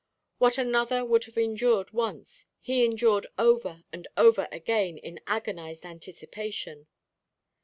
What 0.39 0.57
another 0.57 1.05
would 1.05 1.25
have 1.25 1.37
endured 1.37 1.91
once, 1.91 2.47
he 2.59 2.83
endured 2.83 3.27
over 3.37 3.83
and 3.93 4.07
over 4.17 4.47
again 4.51 4.97
in 4.97 5.19
agonized 5.27 5.85
anticipation. 5.85 6.87